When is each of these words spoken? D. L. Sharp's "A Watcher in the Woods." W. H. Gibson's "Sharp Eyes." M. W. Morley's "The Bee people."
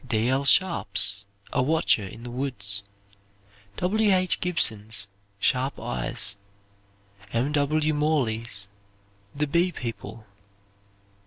D. 0.07 0.29
L. 0.29 0.45
Sharp's 0.45 1.27
"A 1.53 1.61
Watcher 1.61 2.07
in 2.07 2.23
the 2.23 2.31
Woods." 2.31 2.81
W. 3.77 4.11
H. 4.11 4.39
Gibson's 4.39 5.05
"Sharp 5.39 5.79
Eyes." 5.79 6.37
M. 7.31 7.51
W. 7.51 7.93
Morley's 7.93 8.67
"The 9.35 9.45
Bee 9.45 9.71
people." 9.71 10.25